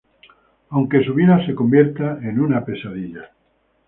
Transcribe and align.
Aunque 0.71 1.03
su 1.05 1.13
vida 1.13 1.45
se 1.45 1.53
convierta 1.53 2.17
en 2.23 2.39
una 2.39 2.65
pesadilla. 2.65 3.29